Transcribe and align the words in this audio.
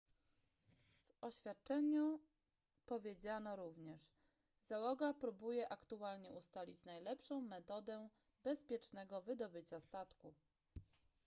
w 1.07 1.23
oświadczeniu 1.23 2.19
powiedziano 2.85 3.55
również 3.55 4.13
załoga 4.63 5.13
próbuje 5.13 5.69
aktualnie 5.71 6.31
ustalić 6.31 6.85
najlepszą 6.85 7.41
metodę 7.41 8.09
bezpiecznego 8.43 9.21
wydobycia 9.21 9.79
statku 9.79 10.33